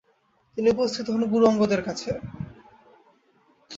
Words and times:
তিনি 0.53 0.67
উপস্থিত 0.69 1.05
হন 1.09 1.21
গুরু 1.31 1.45
অঙ্গদের 1.47 1.81
কাছে। 1.87 2.09